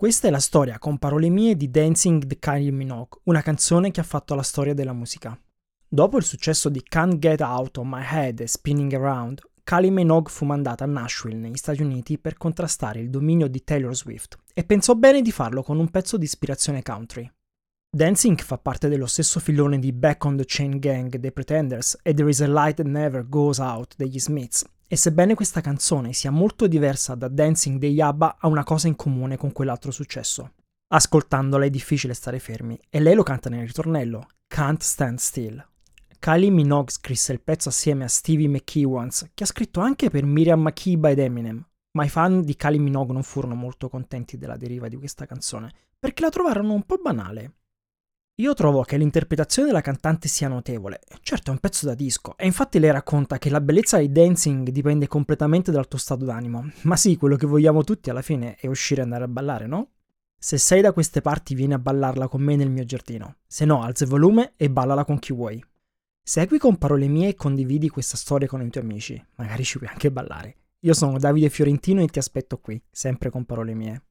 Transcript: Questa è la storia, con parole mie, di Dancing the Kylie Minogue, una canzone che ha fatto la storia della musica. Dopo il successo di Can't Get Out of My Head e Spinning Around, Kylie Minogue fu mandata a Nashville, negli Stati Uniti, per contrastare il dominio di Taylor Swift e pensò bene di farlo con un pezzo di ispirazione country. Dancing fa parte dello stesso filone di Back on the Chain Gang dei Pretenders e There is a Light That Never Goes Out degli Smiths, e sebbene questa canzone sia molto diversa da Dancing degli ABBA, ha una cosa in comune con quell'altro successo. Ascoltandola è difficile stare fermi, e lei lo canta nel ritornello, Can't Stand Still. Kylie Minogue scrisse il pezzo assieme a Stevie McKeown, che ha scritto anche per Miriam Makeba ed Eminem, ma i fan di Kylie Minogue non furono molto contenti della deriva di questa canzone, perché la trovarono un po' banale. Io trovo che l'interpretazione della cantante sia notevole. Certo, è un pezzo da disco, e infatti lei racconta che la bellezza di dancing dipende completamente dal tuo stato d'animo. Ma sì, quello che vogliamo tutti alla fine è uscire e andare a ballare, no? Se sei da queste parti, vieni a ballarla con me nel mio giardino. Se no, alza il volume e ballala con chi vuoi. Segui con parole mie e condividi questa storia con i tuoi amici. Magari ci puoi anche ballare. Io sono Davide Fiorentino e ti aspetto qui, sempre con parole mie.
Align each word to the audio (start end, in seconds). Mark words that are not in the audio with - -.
Questa 0.00 0.28
è 0.28 0.30
la 0.30 0.38
storia, 0.38 0.78
con 0.78 0.96
parole 0.96 1.28
mie, 1.28 1.58
di 1.58 1.70
Dancing 1.70 2.26
the 2.26 2.38
Kylie 2.38 2.70
Minogue, 2.70 3.20
una 3.24 3.42
canzone 3.42 3.90
che 3.90 4.00
ha 4.00 4.02
fatto 4.02 4.34
la 4.34 4.40
storia 4.40 4.72
della 4.72 4.94
musica. 4.94 5.38
Dopo 5.86 6.16
il 6.16 6.24
successo 6.24 6.70
di 6.70 6.82
Can't 6.82 7.18
Get 7.18 7.42
Out 7.42 7.76
of 7.76 7.86
My 7.86 8.02
Head 8.02 8.40
e 8.40 8.46
Spinning 8.46 8.94
Around, 8.94 9.42
Kylie 9.62 9.90
Minogue 9.90 10.32
fu 10.32 10.46
mandata 10.46 10.84
a 10.84 10.86
Nashville, 10.86 11.36
negli 11.36 11.58
Stati 11.58 11.82
Uniti, 11.82 12.16
per 12.16 12.38
contrastare 12.38 12.98
il 12.98 13.10
dominio 13.10 13.46
di 13.46 13.62
Taylor 13.62 13.94
Swift 13.94 14.38
e 14.54 14.64
pensò 14.64 14.94
bene 14.94 15.20
di 15.20 15.32
farlo 15.32 15.62
con 15.62 15.78
un 15.78 15.90
pezzo 15.90 16.16
di 16.16 16.24
ispirazione 16.24 16.80
country. 16.80 17.30
Dancing 17.94 18.40
fa 18.40 18.56
parte 18.56 18.88
dello 18.88 19.04
stesso 19.04 19.38
filone 19.38 19.78
di 19.78 19.92
Back 19.92 20.24
on 20.24 20.38
the 20.38 20.44
Chain 20.46 20.78
Gang 20.78 21.14
dei 21.14 21.30
Pretenders 21.30 21.98
e 22.02 22.14
There 22.14 22.30
is 22.30 22.40
a 22.40 22.48
Light 22.48 22.76
That 22.76 22.86
Never 22.86 23.28
Goes 23.28 23.58
Out 23.58 23.96
degli 23.98 24.18
Smiths, 24.18 24.64
e 24.92 24.96
sebbene 24.96 25.36
questa 25.36 25.60
canzone 25.60 26.12
sia 26.12 26.32
molto 26.32 26.66
diversa 26.66 27.14
da 27.14 27.28
Dancing 27.28 27.78
degli 27.78 28.00
ABBA, 28.00 28.38
ha 28.40 28.48
una 28.48 28.64
cosa 28.64 28.88
in 28.88 28.96
comune 28.96 29.36
con 29.36 29.52
quell'altro 29.52 29.92
successo. 29.92 30.54
Ascoltandola 30.88 31.64
è 31.64 31.70
difficile 31.70 32.12
stare 32.12 32.40
fermi, 32.40 32.76
e 32.88 32.98
lei 32.98 33.14
lo 33.14 33.22
canta 33.22 33.48
nel 33.48 33.68
ritornello, 33.68 34.26
Can't 34.48 34.82
Stand 34.82 35.18
Still. 35.18 35.64
Kylie 36.18 36.50
Minogue 36.50 36.90
scrisse 36.90 37.32
il 37.32 37.40
pezzo 37.40 37.68
assieme 37.68 38.02
a 38.02 38.08
Stevie 38.08 38.48
McKeown, 38.48 39.10
che 39.32 39.44
ha 39.44 39.46
scritto 39.46 39.78
anche 39.78 40.10
per 40.10 40.24
Miriam 40.24 40.60
Makeba 40.60 41.10
ed 41.10 41.20
Eminem, 41.20 41.64
ma 41.92 42.04
i 42.04 42.08
fan 42.08 42.42
di 42.42 42.56
Kylie 42.56 42.80
Minogue 42.80 43.12
non 43.12 43.22
furono 43.22 43.54
molto 43.54 43.88
contenti 43.88 44.38
della 44.38 44.56
deriva 44.56 44.88
di 44.88 44.96
questa 44.96 45.24
canzone, 45.24 45.72
perché 46.00 46.22
la 46.22 46.30
trovarono 46.30 46.72
un 46.72 46.82
po' 46.82 46.98
banale. 47.00 47.58
Io 48.40 48.54
trovo 48.54 48.80
che 48.84 48.96
l'interpretazione 48.96 49.68
della 49.68 49.82
cantante 49.82 50.26
sia 50.26 50.48
notevole. 50.48 51.00
Certo, 51.20 51.50
è 51.50 51.52
un 51.52 51.58
pezzo 51.58 51.84
da 51.84 51.92
disco, 51.92 52.38
e 52.38 52.46
infatti 52.46 52.78
lei 52.78 52.90
racconta 52.90 53.36
che 53.36 53.50
la 53.50 53.60
bellezza 53.60 53.98
di 53.98 54.10
dancing 54.10 54.70
dipende 54.70 55.06
completamente 55.06 55.70
dal 55.70 55.88
tuo 55.88 55.98
stato 55.98 56.24
d'animo. 56.24 56.70
Ma 56.84 56.96
sì, 56.96 57.18
quello 57.18 57.36
che 57.36 57.46
vogliamo 57.46 57.84
tutti 57.84 58.08
alla 58.08 58.22
fine 58.22 58.54
è 58.54 58.66
uscire 58.66 59.02
e 59.02 59.04
andare 59.04 59.24
a 59.24 59.28
ballare, 59.28 59.66
no? 59.66 59.90
Se 60.38 60.56
sei 60.56 60.80
da 60.80 60.94
queste 60.94 61.20
parti, 61.20 61.54
vieni 61.54 61.74
a 61.74 61.78
ballarla 61.78 62.28
con 62.28 62.40
me 62.40 62.56
nel 62.56 62.70
mio 62.70 62.84
giardino. 62.84 63.36
Se 63.46 63.66
no, 63.66 63.82
alza 63.82 64.04
il 64.04 64.10
volume 64.10 64.54
e 64.56 64.70
ballala 64.70 65.04
con 65.04 65.18
chi 65.18 65.34
vuoi. 65.34 65.62
Segui 66.22 66.56
con 66.56 66.78
parole 66.78 67.08
mie 67.08 67.28
e 67.28 67.34
condividi 67.34 67.90
questa 67.90 68.16
storia 68.16 68.48
con 68.48 68.62
i 68.62 68.70
tuoi 68.70 68.84
amici. 68.84 69.22
Magari 69.34 69.64
ci 69.64 69.76
puoi 69.76 69.90
anche 69.90 70.10
ballare. 70.10 70.56
Io 70.78 70.94
sono 70.94 71.18
Davide 71.18 71.50
Fiorentino 71.50 72.00
e 72.00 72.06
ti 72.06 72.18
aspetto 72.18 72.56
qui, 72.56 72.82
sempre 72.90 73.28
con 73.28 73.44
parole 73.44 73.74
mie. 73.74 74.02